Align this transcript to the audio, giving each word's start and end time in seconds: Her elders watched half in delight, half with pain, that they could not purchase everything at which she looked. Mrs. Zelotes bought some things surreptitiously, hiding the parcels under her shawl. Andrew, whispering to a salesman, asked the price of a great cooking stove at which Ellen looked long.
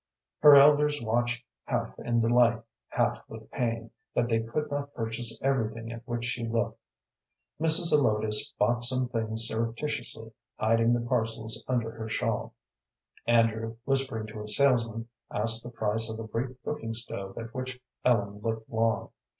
Her 0.39 0.55
elders 0.55 0.99
watched 0.99 1.45
half 1.65 1.93
in 1.99 2.19
delight, 2.19 2.63
half 2.87 3.21
with 3.29 3.51
pain, 3.51 3.91
that 4.15 4.29
they 4.29 4.41
could 4.41 4.71
not 4.71 4.95
purchase 4.95 5.39
everything 5.43 5.91
at 5.91 6.01
which 6.07 6.25
she 6.25 6.43
looked. 6.47 6.79
Mrs. 7.61 7.89
Zelotes 7.93 8.51
bought 8.57 8.81
some 8.81 9.07
things 9.09 9.45
surreptitiously, 9.47 10.31
hiding 10.55 10.93
the 10.93 11.01
parcels 11.07 11.63
under 11.67 11.91
her 11.91 12.09
shawl. 12.09 12.55
Andrew, 13.27 13.77
whispering 13.85 14.25
to 14.25 14.41
a 14.41 14.47
salesman, 14.47 15.07
asked 15.29 15.61
the 15.61 15.69
price 15.69 16.09
of 16.11 16.19
a 16.19 16.27
great 16.27 16.59
cooking 16.63 16.95
stove 16.95 17.37
at 17.37 17.53
which 17.53 17.79
Ellen 18.03 18.39
looked 18.39 18.67
long. 18.71 19.11